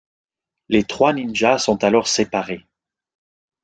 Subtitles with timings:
[0.67, 2.65] Les trois ninjas sont alors séparés.